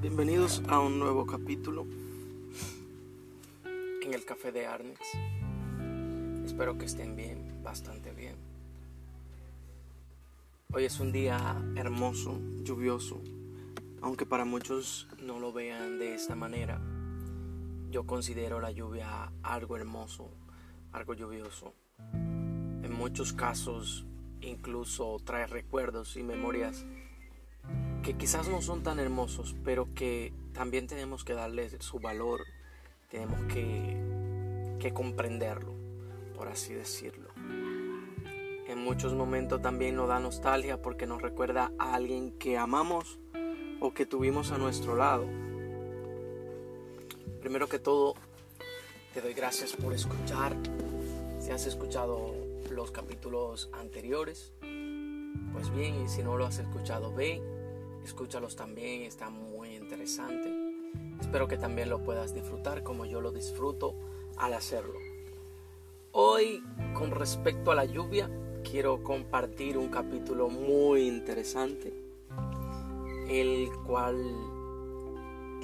Bienvenidos 0.00 0.62
a 0.68 0.78
un 0.78 0.98
nuevo 0.98 1.26
capítulo 1.26 1.86
en 4.02 4.14
el 4.14 4.24
Café 4.24 4.52
de 4.52 4.66
Arnex. 4.66 5.00
Espero 6.44 6.78
que 6.78 6.84
estén 6.84 7.16
bien, 7.16 7.62
bastante 7.62 8.12
bien. 8.12 8.36
Hoy 10.72 10.84
es 10.84 11.00
un 11.00 11.12
día 11.12 11.56
hermoso, 11.76 12.38
lluvioso, 12.62 13.20
aunque 14.00 14.26
para 14.26 14.44
muchos 14.44 15.08
no 15.22 15.40
lo 15.40 15.52
vean 15.52 15.98
de 15.98 16.14
esta 16.14 16.36
manera. 16.36 16.80
Yo 17.90 18.06
considero 18.06 18.60
la 18.60 18.70
lluvia 18.70 19.32
algo 19.42 19.76
hermoso, 19.76 20.30
algo 20.92 21.14
lluvioso. 21.14 21.74
En 22.12 22.92
muchos 22.92 23.32
casos 23.32 24.06
incluso 24.40 25.16
trae 25.24 25.46
recuerdos 25.46 26.16
y 26.16 26.22
memorias 26.22 26.84
que 28.06 28.16
quizás 28.16 28.48
no 28.48 28.62
son 28.62 28.84
tan 28.84 29.00
hermosos, 29.00 29.56
pero 29.64 29.92
que 29.92 30.32
también 30.52 30.86
tenemos 30.86 31.24
que 31.24 31.34
darle 31.34 31.68
su 31.80 31.98
valor, 31.98 32.44
tenemos 33.10 33.52
que, 33.52 34.00
que 34.78 34.94
comprenderlo, 34.94 35.74
por 36.36 36.46
así 36.46 36.72
decirlo. 36.72 37.30
En 38.68 38.78
muchos 38.78 39.12
momentos 39.12 39.60
también 39.60 39.96
nos 39.96 40.06
da 40.06 40.20
nostalgia 40.20 40.80
porque 40.80 41.08
nos 41.08 41.20
recuerda 41.20 41.72
a 41.80 41.94
alguien 41.94 42.30
que 42.38 42.56
amamos 42.56 43.18
o 43.80 43.92
que 43.92 44.06
tuvimos 44.06 44.52
a 44.52 44.58
nuestro 44.58 44.94
lado. 44.94 45.26
Primero 47.40 47.68
que 47.68 47.80
todo, 47.80 48.14
te 49.14 49.20
doy 49.20 49.34
gracias 49.34 49.72
por 49.72 49.92
escuchar. 49.92 50.54
Si 51.40 51.50
has 51.50 51.66
escuchado 51.66 52.36
los 52.70 52.92
capítulos 52.92 53.68
anteriores, 53.72 54.52
pues 55.52 55.74
bien, 55.74 56.04
y 56.04 56.08
si 56.08 56.22
no 56.22 56.36
lo 56.36 56.46
has 56.46 56.60
escuchado, 56.60 57.12
ve 57.12 57.42
escúchalos 58.06 58.54
también, 58.54 59.02
está 59.02 59.30
muy 59.30 59.74
interesante. 59.74 60.48
Espero 61.20 61.48
que 61.48 61.58
también 61.58 61.90
lo 61.90 62.04
puedas 62.04 62.32
disfrutar 62.32 62.84
como 62.84 63.04
yo 63.04 63.20
lo 63.20 63.32
disfruto 63.32 63.96
al 64.36 64.54
hacerlo. 64.54 64.98
Hoy, 66.12 66.62
con 66.94 67.10
respecto 67.10 67.72
a 67.72 67.74
la 67.74 67.84
lluvia, 67.84 68.30
quiero 68.62 69.02
compartir 69.02 69.76
un 69.76 69.88
capítulo 69.88 70.48
muy 70.48 71.08
interesante, 71.08 71.92
el 73.28 73.70
cual 73.84 74.16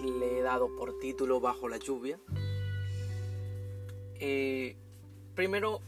le 0.02 0.38
he 0.38 0.42
dado 0.42 0.74
por 0.74 0.98
título 0.98 1.40
Bajo 1.40 1.68
la 1.68 1.76
lluvia. 1.76 2.18
Eh, 4.18 4.74
primero, 5.36 5.80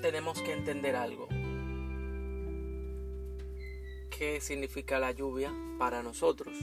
tenemos 0.00 0.40
que 0.42 0.52
entender 0.52 0.94
algo 0.94 1.26
qué 4.22 4.40
significa 4.40 5.00
la 5.00 5.10
lluvia 5.10 5.52
para 5.80 6.00
nosotros, 6.04 6.56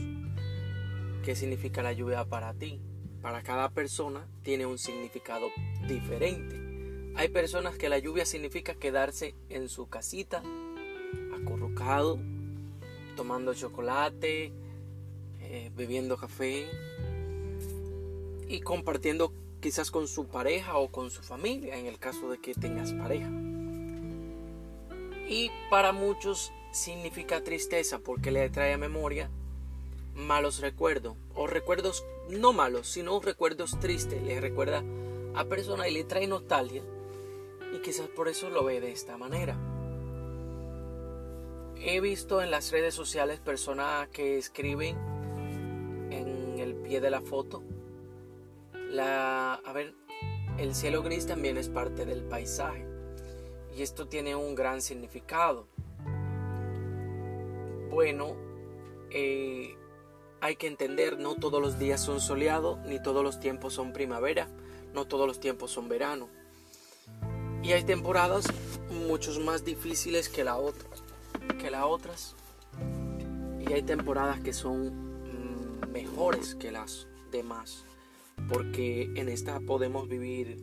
qué 1.25 1.35
significa 1.35 1.83
la 1.83 1.91
lluvia 1.91 2.23
para 2.23 2.53
ti. 2.53 2.79
Para 3.21 3.43
cada 3.43 3.69
persona 3.71 4.25
tiene 4.43 4.65
un 4.65 4.77
significado 4.77 5.49
diferente. 5.85 7.11
Hay 7.17 7.27
personas 7.27 7.77
que 7.77 7.89
la 7.89 7.99
lluvia 7.99 8.25
significa 8.25 8.75
quedarse 8.75 9.35
en 9.49 9.67
su 9.67 9.89
casita, 9.89 10.41
acurrucado, 11.35 12.17
tomando 13.17 13.53
chocolate, 13.53 14.53
eh, 15.41 15.69
bebiendo 15.75 16.15
café 16.15 16.65
y 18.47 18.61
compartiendo 18.61 19.33
quizás 19.59 19.91
con 19.91 20.07
su 20.07 20.27
pareja 20.27 20.77
o 20.77 20.93
con 20.93 21.11
su 21.11 21.21
familia 21.23 21.77
en 21.77 21.87
el 21.87 21.99
caso 21.99 22.29
de 22.29 22.37
que 22.37 22.53
tengas 22.53 22.93
pareja. 22.93 23.29
Y 25.27 25.51
para 25.69 25.91
muchos 25.91 26.53
significa 26.71 27.43
tristeza 27.43 27.99
porque 27.99 28.31
le 28.31 28.49
trae 28.49 28.73
a 28.73 28.77
memoria 28.77 29.29
malos 30.15 30.59
recuerdos 30.59 31.15
o 31.33 31.47
recuerdos 31.47 32.05
no 32.29 32.53
malos, 32.53 32.87
sino 32.87 33.19
recuerdos 33.19 33.79
tristes. 33.79 34.21
Le 34.21 34.39
recuerda 34.39 34.83
a 35.35 35.45
persona 35.45 35.87
y 35.87 35.93
le 35.93 36.03
trae 36.03 36.27
nostalgia 36.27 36.83
y 37.73 37.79
quizás 37.79 38.07
por 38.07 38.27
eso 38.27 38.49
lo 38.49 38.63
ve 38.63 38.81
de 38.81 38.91
esta 38.91 39.17
manera. 39.17 39.57
He 41.81 42.01
visto 42.01 42.41
en 42.41 42.51
las 42.51 42.71
redes 42.71 42.93
sociales 42.93 43.39
personas 43.39 44.09
que 44.09 44.37
escriben 44.37 44.97
en 46.11 46.59
el 46.59 46.75
pie 46.75 46.99
de 46.99 47.09
la 47.09 47.21
foto 47.21 47.63
la 48.89 49.53
a 49.53 49.73
ver, 49.73 49.93
el 50.57 50.73
cielo 50.73 51.03
gris 51.03 51.27
también 51.27 51.57
es 51.57 51.69
parte 51.69 52.05
del 52.05 52.23
paisaje 52.23 52.85
y 53.77 53.83
esto 53.83 54.07
tiene 54.07 54.35
un 54.35 54.55
gran 54.55 54.81
significado 54.81 55.67
bueno, 57.89 58.35
eh, 59.11 59.75
hay 60.41 60.55
que 60.55 60.67
entender, 60.67 61.17
no 61.19 61.35
todos 61.35 61.61
los 61.61 61.79
días 61.79 62.01
son 62.01 62.21
soleados, 62.21 62.79
ni 62.85 63.01
todos 63.01 63.23
los 63.23 63.39
tiempos 63.39 63.73
son 63.73 63.93
primavera, 63.93 64.47
no 64.93 65.05
todos 65.05 65.27
los 65.27 65.39
tiempos 65.39 65.71
son 65.71 65.89
verano. 65.89 66.29
Y 67.61 67.73
hay 67.73 67.83
temporadas 67.83 68.47
muchos 68.89 69.39
más 69.39 69.65
difíciles 69.65 70.29
que, 70.29 70.43
la 70.43 70.57
otra, 70.57 70.87
que 71.59 71.69
las 71.69 71.83
otras. 71.83 72.35
Y 73.59 73.73
hay 73.73 73.83
temporadas 73.83 74.39
que 74.39 74.53
son 74.53 75.81
mm, 75.83 75.91
mejores 75.91 76.55
que 76.55 76.71
las 76.71 77.07
demás. 77.31 77.85
Porque 78.47 79.11
en 79.15 79.27
esta 79.27 79.59
podemos 79.59 80.07
vivir 80.07 80.57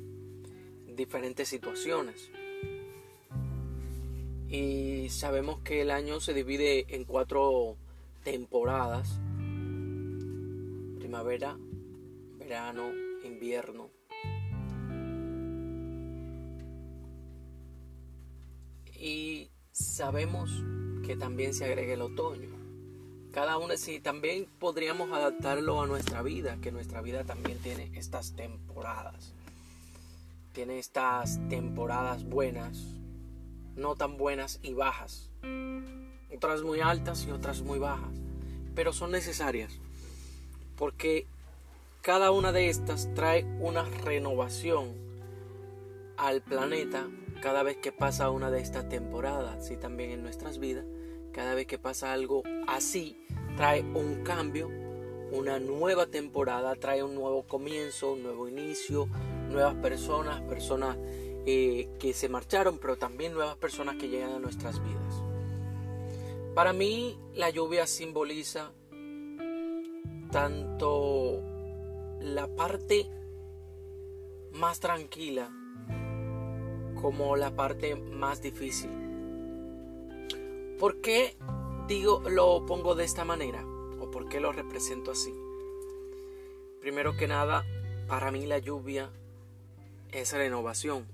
diferentes 0.87 1.49
situaciones. 1.49 2.31
Y 4.49 5.09
sabemos 5.09 5.59
que 5.61 5.83
el 5.83 5.91
año 5.91 6.21
se 6.21 6.33
divide 6.33 6.87
en 6.95 7.05
cuatro 7.05 7.77
temporadas. 8.23 9.21
Primavera, 10.99 11.57
verano, 12.39 12.91
invierno. 13.25 13.91
Y 18.99 19.51
sabemos 19.73 20.51
que 21.05 21.17
también 21.17 21.55
se 21.55 21.65
agrega 21.65 21.95
el 21.95 22.03
otoño. 22.03 22.57
Cada 23.33 23.59
una, 23.59 23.77
sí, 23.77 24.01
también 24.01 24.47
podríamos 24.59 25.13
adaptarlo 25.13 25.83
a 25.83 25.87
nuestra 25.87 26.23
vida, 26.23 26.57
que 26.63 26.73
nuestra 26.73 27.03
vida 27.03 27.25
también 27.25 27.59
tiene 27.59 27.91
estas 27.95 28.35
temporadas. 28.35 29.35
Tiene 30.53 30.79
estas 30.79 31.39
temporadas 31.51 32.25
buenas, 32.25 32.97
no 33.77 33.95
tan 33.95 34.17
buenas 34.17 34.59
y 34.63 34.73
bajas. 34.73 35.31
Otras 36.35 36.63
muy 36.63 36.81
altas 36.81 37.27
y 37.27 37.31
otras 37.31 37.63
muy 37.63 37.79
bajas. 37.79 38.11
Pero 38.75 38.93
son 38.93 39.13
necesarias. 39.13 39.79
Porque 40.77 41.27
cada 42.03 42.31
una 42.31 42.53
de 42.53 42.69
estas 42.69 43.13
trae 43.15 43.45
una 43.61 43.85
renovación 43.85 44.95
al 46.17 46.43
planeta 46.43 47.07
cada 47.43 47.63
vez 47.63 47.77
que 47.77 47.93
pasa 47.93 48.31
una 48.31 48.51
de 48.51 48.61
estas 48.61 48.89
temporadas. 48.89 49.71
Y 49.71 49.77
también 49.77 50.11
en 50.11 50.23
nuestras 50.23 50.59
vidas. 50.59 50.85
Cada 51.33 51.55
vez 51.55 51.67
que 51.67 51.79
pasa 51.79 52.13
algo 52.13 52.43
así, 52.67 53.17
trae 53.57 53.83
un 53.83 54.23
cambio, 54.23 54.71
una 55.33 55.59
nueva 55.59 56.07
temporada, 56.07 56.75
trae 56.77 57.03
un 57.03 57.15
nuevo 57.15 57.43
comienzo, 57.43 58.13
un 58.13 58.23
nuevo 58.23 58.49
inicio, 58.49 59.07
nuevas 59.51 59.75
personas, 59.75 60.41
personas 60.43 60.97
eh, 61.49 61.89
que 62.01 62.13
se 62.13 62.29
marcharon, 62.29 62.79
pero 62.79 62.97
también 62.97 63.33
nuevas 63.33 63.57
personas 63.57 63.95
que 63.95 64.09
llegan 64.09 64.33
a 64.33 64.41
nuestras 64.41 64.83
vidas. 64.83 65.23
Para 66.57 66.73
mí 66.73 67.17
la 67.35 67.51
lluvia 67.51 67.87
simboliza 67.87 68.73
tanto 70.33 71.41
la 72.21 72.49
parte 72.49 73.09
más 74.55 74.81
tranquila 74.81 75.49
como 77.01 77.37
la 77.37 77.55
parte 77.55 77.95
más 77.95 78.43
difícil. 78.43 78.91
¿Por 80.81 81.01
qué 81.01 81.37
digo 81.87 82.23
lo 82.29 82.67
pongo 82.67 82.97
de 82.97 83.05
esta 83.05 83.25
manera? 83.25 83.65
¿O 84.01 84.11
por 84.11 84.29
qué 84.29 84.41
lo 84.41 84.51
represento 84.51 85.13
así? 85.13 85.33
Primero 86.81 87.17
que 87.17 87.29
nada, 87.29 87.65
para 88.09 88.33
mí 88.33 88.47
la 88.47 88.59
lluvia 88.59 89.11
es 90.11 90.33
renovación 90.33 91.07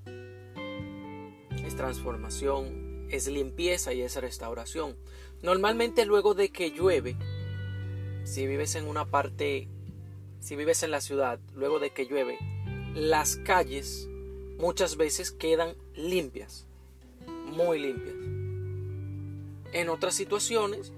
transformación, 1.76 3.06
es 3.10 3.28
limpieza 3.28 3.92
y 3.92 4.02
es 4.02 4.16
restauración. 4.16 4.96
Normalmente 5.42 6.06
luego 6.06 6.34
de 6.34 6.50
que 6.50 6.70
llueve, 6.70 7.16
si 8.24 8.46
vives 8.46 8.74
en 8.74 8.86
una 8.86 9.04
parte, 9.04 9.68
si 10.40 10.56
vives 10.56 10.82
en 10.82 10.90
la 10.90 11.00
ciudad, 11.00 11.38
luego 11.54 11.78
de 11.78 11.90
que 11.90 12.06
llueve, 12.06 12.38
las 12.94 13.36
calles 13.36 14.08
muchas 14.58 14.96
veces 14.96 15.30
quedan 15.30 15.74
limpias, 15.94 16.66
muy 17.26 17.78
limpias. 17.78 18.14
En 19.72 19.88
otras 19.88 20.14
situaciones, 20.14 20.92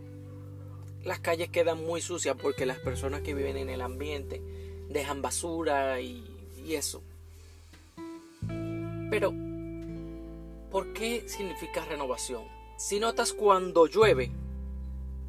las 1.05 1.21
calles 1.21 1.49
quedan 1.51 1.85
muy 1.85 2.01
sucias 2.01 2.37
porque 2.41 2.67
las 2.67 2.79
personas 2.79 3.23
que 3.23 3.35
viven 3.35 3.57
en 3.57 3.69
el 3.69 3.81
ambiente 3.81 4.43
dejan 4.89 5.23
basura 5.23 6.01
y, 6.01 6.25
y 6.65 6.75
eso. 6.75 7.03
Pero 9.11 9.33
¿Por 10.75 10.93
qué 10.93 11.23
significa 11.29 11.85
renovación? 11.85 12.43
Si 12.77 12.99
notas 12.99 13.33
cuando 13.33 13.87
llueve, 13.87 14.33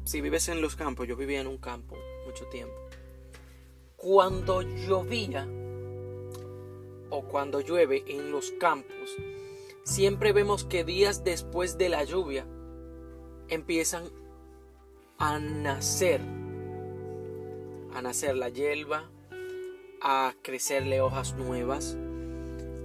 si 0.02 0.20
vives 0.20 0.48
en 0.48 0.60
los 0.60 0.74
campos, 0.74 1.06
yo 1.06 1.14
vivía 1.14 1.40
en 1.40 1.46
un 1.46 1.58
campo 1.58 1.96
mucho 2.26 2.46
tiempo. 2.46 2.74
Cuando 3.96 4.62
llovía 4.62 5.46
o 7.10 7.22
cuando 7.28 7.60
llueve 7.60 8.02
en 8.08 8.32
los 8.32 8.50
campos, 8.58 9.14
siempre 9.84 10.32
vemos 10.32 10.64
que 10.64 10.82
días 10.82 11.22
después 11.22 11.78
de 11.78 11.90
la 11.90 12.02
lluvia 12.02 12.44
empiezan 13.46 14.10
a 15.16 15.38
nacer, 15.38 16.22
a 17.94 18.02
nacer 18.02 18.36
la 18.36 18.48
hierba, 18.48 19.08
a 20.02 20.34
crecerle 20.42 21.00
hojas 21.00 21.36
nuevas, 21.36 21.96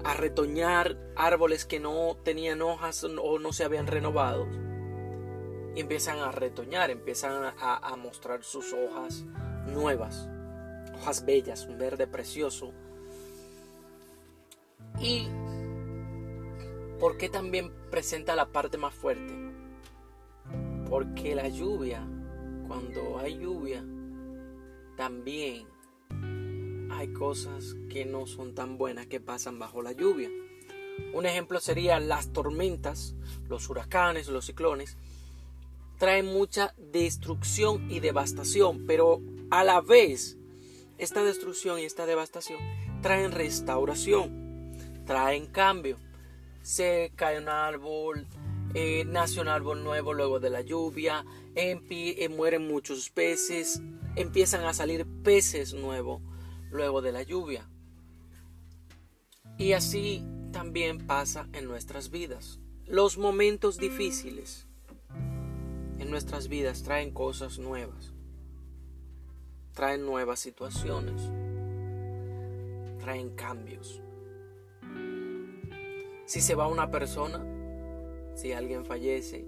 a 0.03 0.13
retoñar 0.13 0.97
árboles 1.15 1.65
que 1.65 1.79
no 1.79 2.17
tenían 2.23 2.61
hojas 2.61 3.03
o 3.03 3.39
no 3.39 3.53
se 3.53 3.63
habían 3.63 3.87
renovado. 3.87 4.47
Y 5.75 5.79
empiezan 5.79 6.19
a 6.19 6.31
retoñar, 6.31 6.89
empiezan 6.89 7.53
a, 7.59 7.95
mostrar 7.95 8.43
sus 8.43 8.73
hojas 8.73 9.23
nuevas, 9.67 10.27
hojas 10.95 11.25
bellas, 11.25 11.65
un 11.65 11.77
verde 11.77 12.07
precioso. 12.07 12.73
Y 14.99 15.27
¿por 16.99 17.17
qué 17.17 17.29
también 17.29 17.71
presenta 17.89 18.35
la 18.35 18.47
parte 18.47 18.77
más 18.77 18.93
fuerte? 18.93 19.33
Porque 20.89 21.35
la 21.35 21.47
lluvia, 21.47 22.05
cuando 22.67 23.17
hay 23.19 23.37
lluvia, 23.37 23.81
también 24.97 25.70
hay 26.91 27.13
cosas 27.13 27.75
que 27.89 28.05
no 28.05 28.27
son 28.27 28.53
tan 28.53 28.77
buenas 28.77 29.07
que 29.07 29.19
pasan 29.19 29.59
bajo 29.59 29.81
la 29.81 29.91
lluvia. 29.91 30.29
Un 31.13 31.25
ejemplo 31.25 31.59
sería 31.59 31.99
las 31.99 32.31
tormentas, 32.31 33.15
los 33.47 33.69
huracanes, 33.69 34.27
los 34.27 34.45
ciclones. 34.45 34.97
Traen 35.97 36.25
mucha 36.25 36.73
destrucción 36.77 37.89
y 37.91 37.99
devastación, 37.99 38.85
pero 38.87 39.21
a 39.49 39.63
la 39.63 39.81
vez 39.81 40.37
esta 40.97 41.23
destrucción 41.23 41.79
y 41.79 41.83
esta 41.83 42.05
devastación 42.05 42.59
traen 43.01 43.31
restauración, 43.31 44.71
traen 45.05 45.47
cambio. 45.47 45.97
Se 46.61 47.11
cae 47.15 47.39
un 47.39 47.49
árbol, 47.49 48.27
eh, 48.73 49.03
nace 49.05 49.41
un 49.41 49.47
árbol 49.47 49.83
nuevo 49.83 50.13
luego 50.13 50.39
de 50.39 50.51
la 50.51 50.61
lluvia, 50.61 51.25
eh, 51.55 52.29
mueren 52.29 52.67
muchos 52.67 53.09
peces, 53.09 53.81
empiezan 54.15 54.65
a 54.65 54.73
salir 54.73 55.05
peces 55.23 55.73
nuevos 55.73 56.21
luego 56.71 57.01
de 57.01 57.11
la 57.11 57.23
lluvia. 57.23 57.69
Y 59.57 59.73
así 59.73 60.23
también 60.51 61.05
pasa 61.05 61.47
en 61.53 61.65
nuestras 61.67 62.09
vidas. 62.09 62.59
Los 62.85 63.17
momentos 63.17 63.77
difíciles 63.77 64.67
en 65.99 66.09
nuestras 66.09 66.47
vidas 66.47 66.83
traen 66.83 67.11
cosas 67.11 67.59
nuevas, 67.59 68.13
traen 69.73 70.05
nuevas 70.05 70.39
situaciones, 70.39 71.21
traen 72.99 73.35
cambios. 73.35 74.01
Si 76.25 76.41
se 76.41 76.55
va 76.55 76.67
una 76.67 76.89
persona, 76.89 77.45
si 78.35 78.51
alguien 78.53 78.85
fallece, 78.85 79.45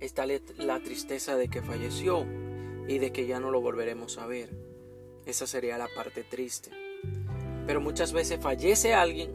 está 0.00 0.26
la 0.26 0.80
tristeza 0.80 1.36
de 1.36 1.48
que 1.48 1.62
falleció 1.62 2.26
y 2.88 2.98
de 2.98 3.12
que 3.12 3.26
ya 3.26 3.40
no 3.40 3.50
lo 3.50 3.60
volveremos 3.60 4.18
a 4.18 4.26
ver. 4.26 4.69
Esa 5.26 5.46
sería 5.46 5.78
la 5.78 5.88
parte 5.94 6.24
triste. 6.24 6.70
Pero 7.66 7.80
muchas 7.80 8.12
veces 8.12 8.40
fallece 8.40 8.94
alguien, 8.94 9.30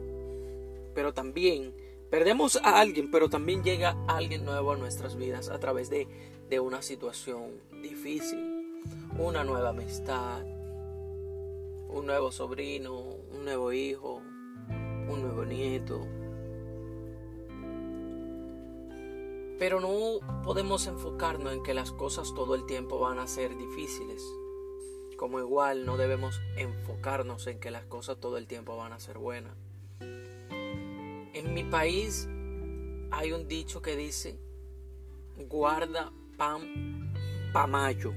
pero 0.94 1.14
también 1.14 1.74
perdemos 2.10 2.56
a 2.56 2.80
alguien, 2.80 3.10
pero 3.10 3.28
también 3.28 3.62
llega 3.62 3.96
alguien 4.08 4.44
nuevo 4.44 4.72
a 4.72 4.76
nuestras 4.76 5.16
vidas 5.16 5.48
a 5.48 5.58
través 5.58 5.90
de, 5.90 6.06
de 6.48 6.60
una 6.60 6.82
situación 6.82 7.60
difícil, 7.82 8.82
una 9.18 9.44
nueva 9.44 9.70
amistad, 9.70 10.42
un 11.88 12.06
nuevo 12.06 12.30
sobrino, 12.30 12.98
un 13.32 13.44
nuevo 13.44 13.72
hijo, 13.72 14.22
un 15.08 15.22
nuevo 15.22 15.44
nieto. 15.44 16.06
Pero 19.58 19.80
no 19.80 20.42
podemos 20.44 20.86
enfocarnos 20.86 21.52
en 21.54 21.62
que 21.62 21.72
las 21.72 21.92
cosas 21.92 22.34
todo 22.34 22.54
el 22.54 22.66
tiempo 22.66 22.98
van 22.98 23.18
a 23.18 23.26
ser 23.26 23.56
difíciles. 23.56 24.22
Como 25.16 25.38
igual 25.38 25.86
no 25.86 25.96
debemos 25.96 26.42
enfocarnos 26.56 27.46
en 27.46 27.58
que 27.58 27.70
las 27.70 27.84
cosas 27.86 28.18
todo 28.18 28.36
el 28.36 28.46
tiempo 28.46 28.76
van 28.76 28.92
a 28.92 29.00
ser 29.00 29.16
buenas. 29.16 29.54
En 30.00 31.54
mi 31.54 31.64
país 31.64 32.28
hay 33.10 33.32
un 33.32 33.48
dicho 33.48 33.80
que 33.80 33.96
dice, 33.96 34.38
guarda 35.48 36.12
pan 36.36 37.12
pa 37.52 37.66
mayo. 37.66 38.12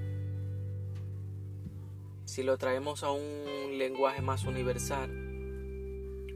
Si 2.25 2.43
lo 2.43 2.57
traemos 2.57 3.03
a 3.03 3.11
un 3.11 3.77
lenguaje 3.77 4.21
más 4.21 4.43
universal, 4.43 5.09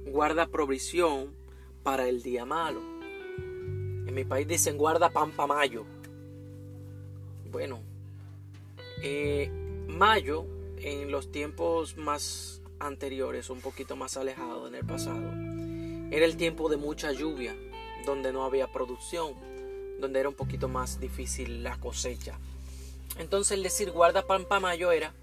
guarda 0.06 0.48
provisión 0.48 1.36
para 1.84 2.08
el 2.08 2.24
día 2.24 2.46
malo. 2.46 2.80
En 3.38 4.14
mi 4.14 4.24
país 4.24 4.48
dicen 4.48 4.78
guarda 4.78 5.10
pan 5.10 5.32
pa 5.32 5.46
mayo. 5.46 5.86
Bueno, 7.52 7.82
eh, 9.02 9.52
mayo 9.88 10.53
en 10.84 11.12
los 11.12 11.32
tiempos 11.32 11.98
más 11.98 12.62
anteriores, 12.80 13.50
un 13.50 13.62
poquito 13.62 13.96
más 13.96 14.18
alejados 14.18 14.68
en 14.68 14.76
el 14.76 14.86
pasado, 14.86 15.32
era 16.12 16.26
el 16.26 16.38
tiempo 16.38 16.70
de 16.70 16.78
mucha 16.78 17.12
lluvia, 17.12 17.56
donde 18.06 18.34
no 18.34 18.44
había 18.44 18.72
producción, 18.72 19.34
donde 20.00 20.20
era 20.20 20.30
un 20.30 20.36
poquito 20.36 20.68
más 20.68 21.00
difícil 21.00 21.64
la 21.64 21.80
cosecha. 21.80 22.38
Entonces 23.18 23.58
el 23.58 23.64
decir 23.64 23.92
guarda 23.92 24.28
pan 24.28 24.46
para 24.46 24.60
mayo 24.60 24.92
era, 24.92 25.14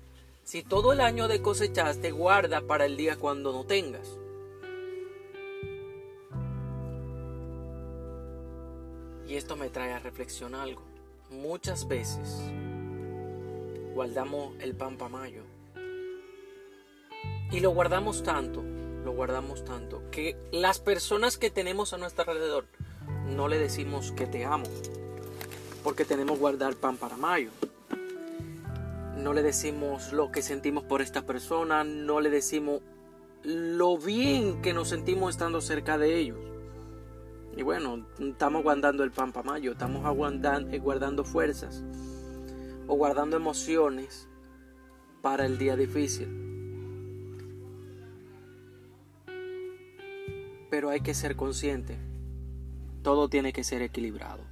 si 0.45 0.62
todo 0.62 0.93
el 0.93 1.01
año 1.01 1.29
de 1.29 1.43
cosechaste, 1.43 2.11
guarda 2.11 2.62
para 2.62 2.87
el 2.87 2.97
día 2.97 3.17
cuando 3.17 3.53
no 3.53 3.65
tengas. 3.65 4.17
Y 9.29 9.37
esto 9.37 9.57
me 9.57 9.69
trae 9.69 9.93
a 9.93 10.01
reflexionar 10.01 10.62
algo. 10.62 10.83
Muchas 11.31 11.87
veces 11.87 12.41
guardamos 13.95 14.55
el 14.61 14.75
pan 14.75 14.97
para 14.97 15.11
mayo. 15.11 15.43
Y 17.52 17.61
lo 17.61 17.70
guardamos 17.70 18.23
tanto, 18.23 18.62
lo 19.05 19.12
guardamos 19.12 19.64
tanto, 19.64 20.02
que 20.12 20.37
las 20.52 20.79
personas 20.79 21.37
que 21.37 21.50
tenemos 21.50 21.92
a 21.92 21.99
nuestro 21.99 22.30
alrededor 22.30 22.66
no 23.26 23.49
le 23.49 23.59
decimos 23.59 24.12
que 24.12 24.26
te 24.26 24.45
amo, 24.45 24.66
porque 25.83 26.04
tenemos 26.04 26.38
guardar 26.38 26.76
pan 26.76 26.97
para 26.97 27.16
mayo. 27.16 27.50
No 29.16 29.35
le 29.35 29.42
decimos 29.42 30.12
lo 30.12 30.30
que 30.30 30.42
sentimos 30.42 30.85
por 30.85 31.02
esta 31.02 31.26
persona, 31.26 31.83
no 31.83 32.21
le 32.21 32.30
decimos 32.30 32.83
lo 33.42 33.99
bien 33.99 34.62
que 34.62 34.73
nos 34.73 34.88
sentimos 34.88 35.30
estando 35.30 35.61
cerca 35.61 35.99
de 35.99 36.19
ellos. 36.19 36.38
Y 37.57 37.62
bueno, 37.62 38.07
estamos 38.21 38.62
guardando 38.62 39.02
el 39.02 39.11
pan 39.11 39.33
para 39.33 39.50
mayo, 39.50 39.73
estamos 39.73 40.04
aguantando, 40.07 40.78
guardando 40.80 41.25
fuerzas 41.25 41.83
o 42.87 42.95
guardando 42.95 43.37
emociones 43.37 44.28
para 45.21 45.47
el 45.47 45.59
día 45.59 45.76
difícil. 45.76 46.50
Pero 50.81 50.89
hay 50.89 51.01
que 51.03 51.13
ser 51.13 51.37
consciente, 51.37 51.99
todo 53.03 53.29
tiene 53.29 53.53
que 53.53 53.65
ser 53.65 53.83
equilibrado. 53.83 54.43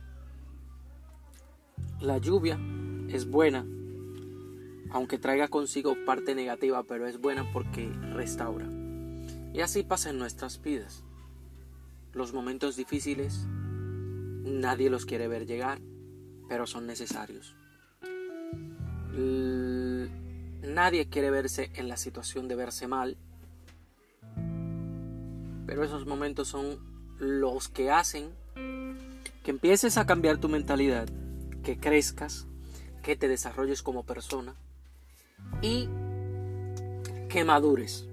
La 2.02 2.18
lluvia 2.18 2.60
es 3.08 3.24
buena, 3.30 3.64
aunque 4.90 5.16
traiga 5.16 5.48
consigo 5.48 5.94
parte 6.04 6.34
negativa, 6.34 6.82
pero 6.82 7.06
es 7.06 7.18
buena 7.18 7.50
porque 7.50 7.88
restaura. 8.12 8.68
Y 9.54 9.62
así 9.62 9.84
pasa 9.84 10.10
en 10.10 10.18
nuestras 10.18 10.60
vidas. 10.60 11.02
Los 12.12 12.34
momentos 12.34 12.76
difíciles 12.76 13.46
nadie 14.44 14.90
los 14.90 15.06
quiere 15.06 15.28
ver 15.28 15.46
llegar, 15.46 15.80
pero 16.46 16.66
son 16.66 16.86
necesarios. 16.86 17.56
Nadie 20.60 21.08
quiere 21.08 21.30
verse 21.30 21.70
en 21.74 21.88
la 21.88 21.96
situación 21.96 22.48
de 22.48 22.54
verse 22.54 22.86
mal. 22.86 23.16
Pero 25.68 25.84
esos 25.84 26.06
momentos 26.06 26.48
son 26.48 26.78
los 27.18 27.68
que 27.68 27.90
hacen 27.90 28.30
que 29.44 29.50
empieces 29.50 29.98
a 29.98 30.06
cambiar 30.06 30.38
tu 30.38 30.48
mentalidad, 30.48 31.06
que 31.62 31.78
crezcas, 31.78 32.46
que 33.02 33.16
te 33.16 33.28
desarrolles 33.28 33.82
como 33.82 34.02
persona 34.02 34.54
y 35.60 35.90
que 37.28 37.44
madures, 37.44 38.08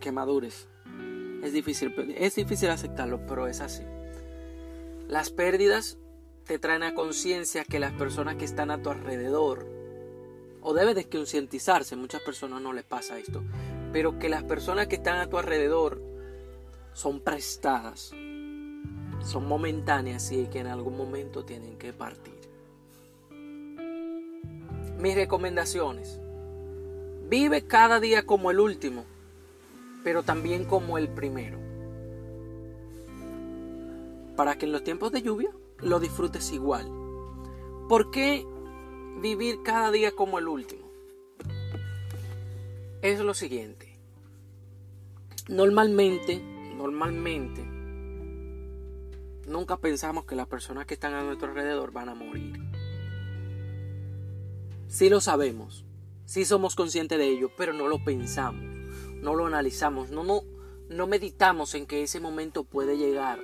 que 0.00 0.12
madures. 0.12 0.68
Es 1.42 1.52
difícil, 1.52 1.92
es 2.16 2.36
difícil 2.36 2.70
aceptarlo, 2.70 3.26
pero 3.26 3.48
es 3.48 3.60
así. 3.60 3.82
Las 5.08 5.30
pérdidas 5.30 5.98
te 6.46 6.60
traen 6.60 6.84
a 6.84 6.94
conciencia 6.94 7.64
que 7.64 7.80
las 7.80 7.92
personas 7.92 8.36
que 8.36 8.44
están 8.44 8.70
a 8.70 8.80
tu 8.80 8.90
alrededor 8.90 9.66
o 10.62 10.72
debe 10.74 10.94
de 10.94 11.08
concientizarse, 11.08 11.96
muchas 11.96 12.22
personas 12.22 12.62
no 12.62 12.72
les 12.72 12.84
pasa 12.84 13.18
esto, 13.18 13.42
pero 13.92 14.20
que 14.20 14.28
las 14.28 14.44
personas 14.44 14.86
que 14.86 14.94
están 14.94 15.18
a 15.18 15.28
tu 15.28 15.38
alrededor 15.38 16.13
son 16.94 17.20
prestadas, 17.20 18.12
son 19.22 19.48
momentáneas 19.48 20.32
y 20.32 20.46
que 20.46 20.60
en 20.60 20.68
algún 20.68 20.96
momento 20.96 21.44
tienen 21.44 21.76
que 21.76 21.92
partir. 21.92 22.34
Mis 24.98 25.14
recomendaciones. 25.14 26.20
Vive 27.28 27.66
cada 27.66 28.00
día 28.00 28.24
como 28.24 28.50
el 28.50 28.60
último, 28.60 29.04
pero 30.04 30.22
también 30.22 30.64
como 30.64 30.98
el 30.98 31.08
primero. 31.08 31.58
Para 34.36 34.56
que 34.56 34.66
en 34.66 34.72
los 34.72 34.84
tiempos 34.84 35.10
de 35.10 35.22
lluvia 35.22 35.50
lo 35.78 36.00
disfrutes 36.00 36.52
igual. 36.52 36.88
¿Por 37.88 38.10
qué 38.10 38.46
vivir 39.20 39.62
cada 39.64 39.90
día 39.90 40.12
como 40.12 40.38
el 40.38 40.48
último? 40.48 40.84
Es 43.02 43.20
lo 43.20 43.34
siguiente. 43.34 43.98
Normalmente, 45.48 46.53
normalmente, 46.76 47.62
nunca 49.46 49.76
pensamos 49.76 50.24
que 50.24 50.36
las 50.36 50.46
personas 50.46 50.86
que 50.86 50.94
están 50.94 51.14
a 51.14 51.22
nuestro 51.22 51.48
alrededor 51.48 51.92
van 51.92 52.08
a 52.08 52.14
morir. 52.14 52.60
Sí 54.88 55.08
lo 55.08 55.20
sabemos, 55.20 55.84
sí 56.24 56.44
somos 56.44 56.74
conscientes 56.74 57.18
de 57.18 57.28
ello, 57.28 57.50
pero 57.56 57.72
no 57.72 57.88
lo 57.88 58.04
pensamos, 58.04 58.64
no 59.22 59.34
lo 59.34 59.46
analizamos, 59.46 60.10
no, 60.10 60.24
no, 60.24 60.42
no 60.88 61.06
meditamos 61.06 61.74
en 61.74 61.86
que 61.86 62.02
ese 62.02 62.20
momento 62.20 62.64
puede 62.64 62.96
llegar 62.96 63.40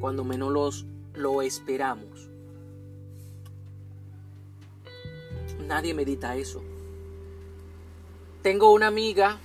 cuando 0.00 0.24
menos 0.24 0.86
lo 1.14 1.42
esperamos. 1.42 2.30
Nadie 5.66 5.94
medita 5.94 6.34
eso. 6.36 6.62
Tengo 8.42 8.72
una 8.72 8.86
amiga, 8.86 9.38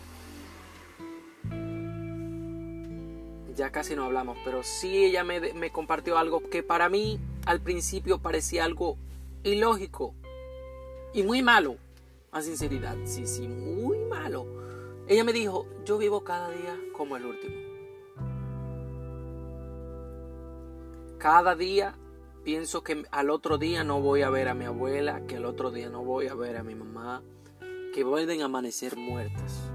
ya 3.55 3.71
casi 3.71 3.95
no 3.95 4.05
hablamos, 4.05 4.37
pero 4.43 4.63
sí 4.63 5.05
ella 5.05 5.23
me, 5.23 5.53
me 5.53 5.71
compartió 5.71 6.17
algo 6.17 6.49
que 6.49 6.63
para 6.63 6.89
mí 6.89 7.19
al 7.45 7.61
principio 7.61 8.19
parecía 8.19 8.65
algo 8.65 8.97
ilógico 9.43 10.13
y 11.13 11.23
muy 11.23 11.41
malo, 11.41 11.77
a 12.31 12.41
sinceridad, 12.41 12.97
sí, 13.05 13.25
sí, 13.25 13.47
muy 13.47 13.97
malo. 13.97 14.45
Ella 15.07 15.23
me 15.23 15.31
dijo, 15.31 15.65
yo 15.85 15.97
vivo 15.97 16.23
cada 16.23 16.49
día 16.49 16.77
como 16.91 17.15
el 17.15 17.25
último. 17.25 17.55
Cada 21.17 21.55
día 21.55 21.95
pienso 22.43 22.83
que 22.83 23.05
al 23.11 23.29
otro 23.29 23.57
día 23.57 23.83
no 23.83 24.01
voy 24.01 24.23
a 24.23 24.29
ver 24.29 24.49
a 24.49 24.53
mi 24.53 24.65
abuela, 24.65 25.25
que 25.27 25.37
al 25.37 25.45
otro 25.45 25.71
día 25.71 25.89
no 25.89 26.03
voy 26.03 26.27
a 26.27 26.35
ver 26.35 26.57
a 26.57 26.63
mi 26.63 26.75
mamá, 26.75 27.23
que 27.93 28.03
pueden 28.03 28.41
amanecer 28.41 28.97
muertas. 28.97 29.71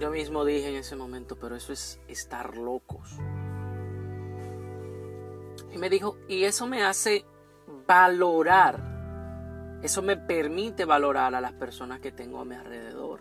Yo 0.00 0.10
mismo 0.10 0.46
dije 0.46 0.70
en 0.70 0.76
ese 0.76 0.96
momento, 0.96 1.36
pero 1.36 1.54
eso 1.56 1.74
es 1.74 2.00
estar 2.08 2.56
locos. 2.56 3.18
Y 5.70 5.76
me 5.76 5.90
dijo, 5.90 6.16
y 6.26 6.44
eso 6.44 6.66
me 6.66 6.82
hace 6.82 7.26
valorar, 7.86 9.78
eso 9.82 10.00
me 10.00 10.16
permite 10.16 10.86
valorar 10.86 11.34
a 11.34 11.40
las 11.42 11.52
personas 11.52 12.00
que 12.00 12.12
tengo 12.12 12.40
a 12.40 12.46
mi 12.46 12.54
alrededor. 12.54 13.20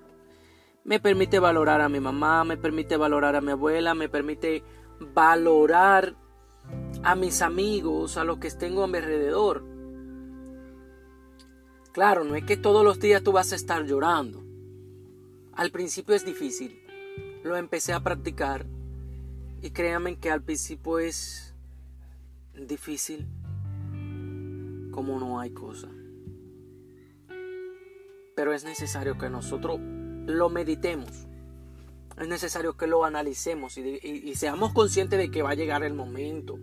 Me 0.86 1.02
permite 1.02 1.40
valorar 1.40 1.82
a 1.82 1.90
mi 1.90 2.00
mamá, 2.00 2.46
me 2.46 2.56
permite 2.56 2.96
valorar 2.96 3.36
a 3.36 3.42
mi 3.42 3.52
abuela, 3.52 3.94
me 3.94 4.08
permite 4.08 4.64
valorar 5.02 6.16
a 7.04 7.14
mis 7.16 7.42
amigos, 7.42 8.16
a 8.16 8.24
los 8.24 8.38
que 8.38 8.52
tengo 8.52 8.86
a 8.86 8.88
mi 8.88 9.00
alrededor. 9.00 9.66
Claro, 11.92 12.24
no 12.24 12.36
es 12.36 12.46
que 12.46 12.56
todos 12.56 12.86
los 12.86 13.02
días 13.02 13.22
tú 13.22 13.34
vas 13.34 13.52
a 13.52 13.58
estar 13.58 13.84
llorando. 13.84 14.49
Al 15.60 15.72
principio 15.72 16.16
es 16.16 16.24
difícil. 16.24 16.82
Lo 17.44 17.58
empecé 17.58 17.92
a 17.92 18.00
practicar 18.00 18.66
y 19.62 19.72
créanme 19.72 20.18
que 20.18 20.32
al 20.32 20.42
principio 20.42 21.00
es 21.00 21.54
difícil 22.54 23.28
como 24.90 25.20
no 25.20 25.38
hay 25.38 25.50
cosa. 25.50 25.90
Pero 28.38 28.54
es 28.54 28.64
necesario 28.64 29.18
que 29.18 29.30
nosotros 29.30 29.82
lo 29.82 30.50
meditemos 30.50 31.28
es 32.18 32.28
necesario 32.30 32.78
que 32.78 32.88
lo 32.88 33.04
analicemos 33.04 33.78
y, 33.78 34.36
seamos 34.36 34.72
conscientes 34.72 35.20
de 35.20 35.30
que 35.30 35.42
va 35.42 35.50
a 35.52 35.56
llegar 35.56 35.84
el 35.84 35.94
momento. 35.94 36.58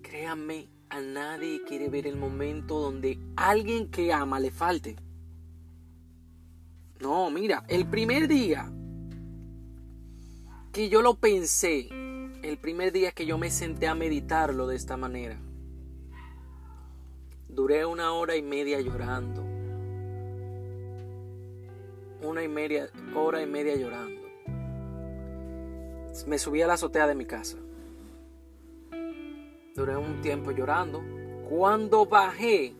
Créanme, 0.00 0.70
a 0.88 1.00
nadie 1.00 1.62
quiere 1.68 1.90
ver 1.90 2.06
el 2.06 2.16
momento 2.16 2.78
donde 2.78 3.18
alguien 3.36 3.90
que 3.90 4.10
ama 4.10 4.40
le 4.40 4.50
falte. 4.50 4.96
No, 7.02 7.30
mira, 7.30 7.64
el 7.68 7.86
primer 7.86 8.28
día 8.28 8.72
que 10.72 10.88
yo 10.88 11.02
lo 11.02 11.16
pensé, 11.16 11.88
el 12.42 12.56
primer 12.58 12.92
día 12.92 13.12
que 13.12 13.26
yo 13.26 13.36
me 13.36 13.50
senté 13.50 13.88
a 13.88 13.94
meditarlo 13.94 14.66
de 14.66 14.76
esta 14.76 14.96
manera, 14.96 15.38
duré 17.48 17.84
una 17.84 18.12
hora 18.12 18.36
y 18.36 18.42
media 18.42 18.80
llorando 18.80 19.52
una 22.22 22.42
y 22.42 22.48
media, 22.48 22.88
hora 23.14 23.42
y 23.42 23.46
media 23.46 23.76
llorando. 23.76 24.22
Me 26.26 26.38
subí 26.38 26.62
a 26.62 26.66
la 26.66 26.74
azotea 26.74 27.06
de 27.06 27.14
mi 27.14 27.26
casa. 27.26 27.56
Duré 29.74 29.96
un 29.96 30.20
tiempo 30.20 30.50
llorando. 30.50 31.02
Cuando 31.48 32.06
bajé, 32.06 32.74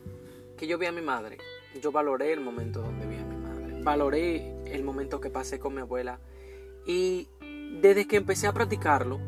que 0.57 0.67
yo 0.67 0.77
vi 0.77 0.85
a 0.85 0.91
mi 0.91 1.01
madre, 1.01 1.37
yo 1.81 1.91
valoré 1.91 2.31
el 2.31 2.39
momento 2.39 2.81
donde 2.81 3.05
vi. 3.05 3.12
Valoré 3.83 4.73
el 4.73 4.83
momento 4.83 5.19
que 5.19 5.29
pasé 5.29 5.59
con 5.59 5.75
mi 5.75 5.81
abuela. 5.81 6.19
Y 6.85 7.27
desde 7.81 8.07
que 8.07 8.17
empecé 8.17 8.47
a 8.47 8.53
practicarlo, 8.53 9.19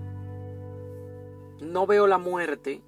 no 1.62 1.88
veo 1.88 2.08
la 2.08 2.18
muerte 2.18 2.82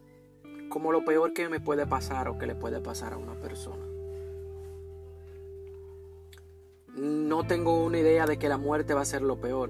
como 0.69 0.91
lo 0.91 1.05
peor 1.05 1.33
que 1.33 1.49
me 1.49 1.59
puede 1.59 1.85
pasar 1.85 2.27
o 2.27 2.37
que 2.37 2.47
le 2.47 2.55
puede 2.55 2.79
pasar 2.81 3.13
a 3.13 3.17
una 3.17 3.35
persona. 3.35 3.87
no 6.97 7.45
tengo 7.45 7.83
una 7.83 7.99
idea 7.99 8.25
de 8.25 8.39
que 8.39 8.49
la 8.49 8.57
muerte 8.57 8.93
va 8.93 9.01
a 9.01 9.05
ser 9.05 9.21
lo 9.21 9.39
peor. 9.39 9.69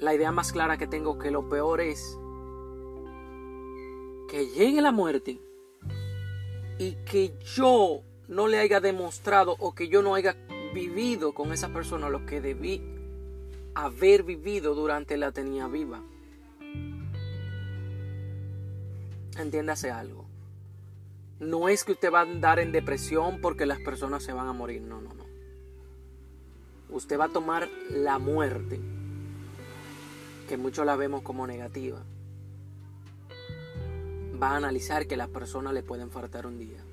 La 0.00 0.14
idea 0.14 0.32
más 0.32 0.52
clara 0.52 0.76
que 0.76 0.86
tengo 0.86 1.18
que 1.18 1.30
lo 1.30 1.48
peor 1.48 1.80
es 1.80 2.18
que 4.28 4.46
llegue 4.46 4.80
la 4.80 4.92
muerte 4.92 5.40
y 6.78 6.96
que 7.04 7.34
yo 7.40 8.00
no 8.28 8.48
le 8.48 8.58
haya 8.58 8.80
demostrado 8.80 9.56
o 9.58 9.74
que 9.74 9.88
yo 9.88 10.02
no 10.02 10.14
haya 10.14 10.36
vivido 10.72 11.34
con 11.34 11.52
esa 11.52 11.68
persona 11.72 12.08
lo 12.08 12.26
que 12.26 12.40
debí 12.40 12.82
haber 13.74 14.22
vivido 14.22 14.74
durante 14.74 15.16
la 15.16 15.32
tenía 15.32 15.68
viva. 15.68 16.02
Entiéndase 19.36 19.90
algo. 19.90 20.24
No 21.40 21.68
es 21.68 21.84
que 21.84 21.92
usted 21.92 22.12
va 22.12 22.20
a 22.20 22.22
andar 22.22 22.58
en 22.60 22.72
depresión 22.72 23.40
porque 23.40 23.66
las 23.66 23.80
personas 23.80 24.22
se 24.22 24.32
van 24.32 24.46
a 24.46 24.52
morir. 24.52 24.82
No, 24.82 25.00
no, 25.00 25.12
no. 25.12 25.24
Usted 26.90 27.18
va 27.18 27.24
a 27.24 27.28
tomar 27.28 27.68
la 27.90 28.18
muerte, 28.18 28.80
que 30.48 30.56
muchos 30.56 30.86
la 30.86 30.94
vemos 30.94 31.22
como 31.22 31.46
negativa. 31.46 32.00
Va 34.40 34.50
a 34.50 34.56
analizar 34.56 35.06
que 35.06 35.16
las 35.16 35.28
personas 35.28 35.74
le 35.74 35.82
pueden 35.82 36.10
faltar 36.10 36.46
un 36.46 36.58
día. 36.58 36.84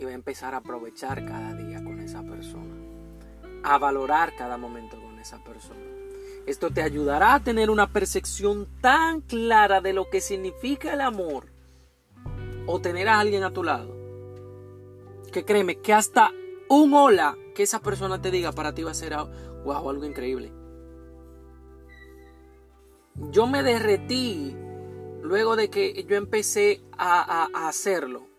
Y 0.00 0.04
va 0.04 0.10
a 0.10 0.14
empezar 0.14 0.54
a 0.54 0.58
aprovechar 0.58 1.24
cada 1.24 1.54
día 1.54 1.84
con 1.84 2.00
esa 2.00 2.22
persona. 2.22 2.74
A 3.62 3.78
valorar 3.78 4.34
cada 4.34 4.56
momento 4.56 5.00
con 5.00 5.18
esa 5.20 5.44
persona. 5.44 5.84
Esto 6.46 6.70
te 6.70 6.82
ayudará 6.82 7.34
a 7.34 7.44
tener 7.44 7.70
una 7.70 7.92
percepción 7.92 8.66
tan 8.80 9.20
clara 9.20 9.80
de 9.80 9.92
lo 9.92 10.08
que 10.10 10.20
significa 10.20 10.94
el 10.94 11.00
amor 11.00 11.44
o 12.66 12.80
tener 12.80 13.08
a 13.08 13.20
alguien 13.20 13.44
a 13.44 13.52
tu 13.52 13.62
lado, 13.62 13.94
que 15.32 15.44
créeme 15.44 15.80
que 15.80 15.92
hasta 15.92 16.30
un 16.68 16.94
hola 16.94 17.36
que 17.54 17.64
esa 17.64 17.80
persona 17.80 18.22
te 18.22 18.30
diga 18.30 18.52
para 18.52 18.74
ti 18.74 18.82
va 18.82 18.92
a 18.92 18.94
ser 18.94 19.14
wow, 19.64 19.90
algo 19.90 20.04
increíble. 20.04 20.52
Yo 23.30 23.46
me 23.46 23.62
derretí 23.62 24.56
luego 25.22 25.56
de 25.56 25.68
que 25.68 26.04
yo 26.04 26.16
empecé 26.16 26.80
a, 26.96 27.48
a 27.52 27.68
hacerlo. 27.68 28.29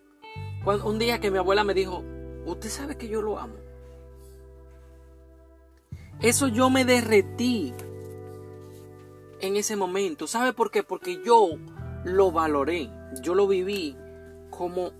Un 0.63 0.99
día 0.99 1.19
que 1.19 1.31
mi 1.31 1.39
abuela 1.39 1.63
me 1.63 1.73
dijo, 1.73 2.03
usted 2.45 2.69
sabe 2.69 2.97
que 2.97 3.07
yo 3.07 3.21
lo 3.21 3.39
amo. 3.39 3.55
Eso 6.19 6.47
yo 6.47 6.69
me 6.69 6.85
derretí 6.85 7.73
en 9.39 9.55
ese 9.55 9.75
momento. 9.75 10.27
¿Sabe 10.27 10.53
por 10.53 10.69
qué? 10.69 10.83
Porque 10.83 11.21
yo 11.25 11.49
lo 12.03 12.31
valoré, 12.31 12.91
yo 13.23 13.33
lo 13.33 13.47
viví 13.47 13.97
como 14.51 14.91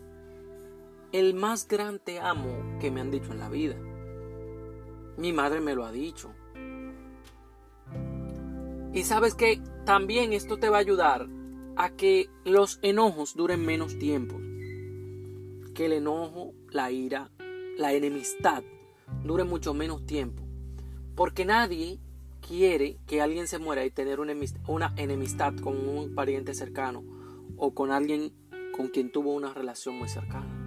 el 1.11 1.35
más 1.35 1.67
grande 1.67 2.19
amo 2.19 2.79
que 2.79 2.89
me 2.89 3.01
han 3.01 3.11
dicho 3.11 3.31
en 3.31 3.39
la 3.39 3.49
vida. 3.49 3.75
Mi 5.17 5.31
madre 5.31 5.61
me 5.61 5.75
lo 5.75 5.85
ha 5.85 5.91
dicho. 5.91 6.33
Y 8.93 9.03
sabes 9.03 9.35
que 9.35 9.61
también 9.85 10.33
esto 10.33 10.57
te 10.57 10.69
va 10.69 10.77
a 10.77 10.81
ayudar 10.81 11.27
a 11.75 11.91
que 11.91 12.29
los 12.45 12.79
enojos 12.81 13.35
duren 13.35 13.63
menos 13.63 13.99
tiempo 13.99 14.39
que 15.73 15.85
el 15.85 15.93
enojo, 15.93 16.53
la 16.69 16.91
ira, 16.91 17.31
la 17.77 17.93
enemistad 17.93 18.63
dure 19.23 19.43
mucho 19.43 19.73
menos 19.73 20.05
tiempo. 20.05 20.43
Porque 21.15 21.45
nadie 21.45 21.99
quiere 22.45 22.97
que 23.07 23.21
alguien 23.21 23.47
se 23.47 23.59
muera 23.59 23.85
y 23.85 23.91
tener 23.91 24.19
una 24.19 24.93
enemistad, 24.97 25.55
con 25.57 25.87
un 25.87 26.15
pariente 26.15 26.53
cercano 26.53 27.03
o 27.57 27.73
con 27.73 27.91
alguien 27.91 28.33
con 28.75 28.87
quien 28.87 29.11
tuvo 29.11 29.33
una 29.33 29.53
relación 29.53 29.97
muy 29.97 30.09
cercana. 30.09 30.57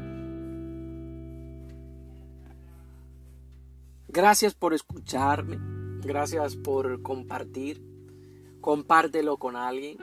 Gracias 4.08 4.54
por 4.54 4.74
escucharme, 4.74 5.58
gracias 6.02 6.54
por 6.54 7.02
compartir, 7.02 7.82
compártelo 8.60 9.38
con 9.38 9.56
alguien 9.56 9.98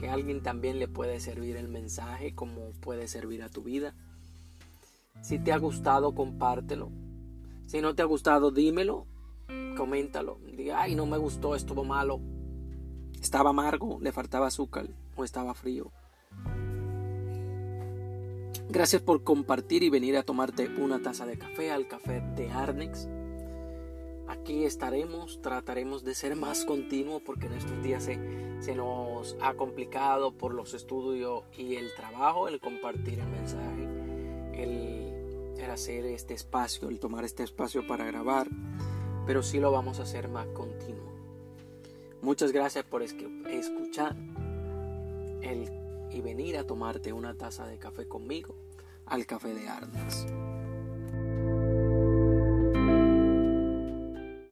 que 0.00 0.08
alguien 0.08 0.42
también 0.42 0.78
le 0.78 0.88
puede 0.88 1.20
servir 1.20 1.56
el 1.56 1.68
mensaje 1.68 2.34
como 2.34 2.70
puede 2.80 3.06
servir 3.06 3.42
a 3.42 3.50
tu 3.50 3.62
vida. 3.62 3.94
Si 5.20 5.38
te 5.38 5.52
ha 5.52 5.58
gustado, 5.58 6.14
compártelo. 6.14 6.90
Si 7.66 7.82
no 7.82 7.94
te 7.94 8.00
ha 8.00 8.06
gustado, 8.06 8.50
dímelo, 8.50 9.06
coméntalo. 9.76 10.38
Diga, 10.56 10.80
ay, 10.80 10.94
no 10.94 11.04
me 11.04 11.18
gustó, 11.18 11.54
estuvo 11.54 11.84
malo. 11.84 12.18
Estaba 13.20 13.50
amargo, 13.50 13.98
le 14.00 14.10
faltaba 14.10 14.46
azúcar 14.46 14.88
o 15.16 15.24
estaba 15.24 15.52
frío. 15.52 15.92
Gracias 18.70 19.02
por 19.02 19.22
compartir 19.22 19.82
y 19.82 19.90
venir 19.90 20.16
a 20.16 20.22
tomarte 20.22 20.68
una 20.68 21.02
taza 21.02 21.26
de 21.26 21.36
café 21.36 21.72
al 21.72 21.88
café 21.88 22.22
de 22.36 22.50
Arnex. 22.50 23.06
Aquí 24.40 24.64
estaremos, 24.64 25.42
trataremos 25.42 26.02
de 26.02 26.14
ser 26.14 26.34
más 26.34 26.64
continuo 26.64 27.20
porque 27.20 27.46
en 27.46 27.52
estos 27.52 27.82
días 27.82 28.02
se, 28.04 28.18
se 28.60 28.74
nos 28.74 29.36
ha 29.42 29.52
complicado 29.52 30.32
por 30.32 30.54
los 30.54 30.72
estudios 30.72 31.44
y 31.58 31.76
el 31.76 31.94
trabajo, 31.94 32.48
el 32.48 32.58
compartir 32.58 33.20
el 33.20 33.28
mensaje, 33.28 33.84
el, 34.54 35.54
el 35.58 35.70
hacer 35.70 36.06
este 36.06 36.32
espacio, 36.32 36.88
el 36.88 36.98
tomar 36.98 37.24
este 37.24 37.42
espacio 37.42 37.86
para 37.86 38.06
grabar, 38.06 38.48
pero 39.26 39.42
sí 39.42 39.60
lo 39.60 39.70
vamos 39.72 40.00
a 40.00 40.04
hacer 40.04 40.28
más 40.28 40.46
continuo. 40.48 41.12
Muchas 42.22 42.50
gracias 42.50 42.84
por 42.86 43.02
escuchar 43.02 44.16
el, 45.42 45.70
y 46.10 46.22
venir 46.22 46.56
a 46.56 46.66
tomarte 46.66 47.12
una 47.12 47.34
taza 47.34 47.66
de 47.66 47.78
café 47.78 48.08
conmigo 48.08 48.56
al 49.04 49.26
café 49.26 49.52
de 49.52 49.68
Arnex. 49.68 50.26